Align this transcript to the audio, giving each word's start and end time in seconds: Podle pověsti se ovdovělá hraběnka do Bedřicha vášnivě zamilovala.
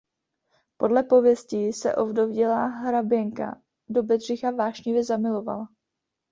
Podle 0.77 1.03
pověsti 1.03 1.73
se 1.73 1.95
ovdovělá 1.95 2.65
hraběnka 2.67 3.61
do 3.89 4.03
Bedřicha 4.03 4.51
vášnivě 4.51 5.03
zamilovala. 5.03 5.67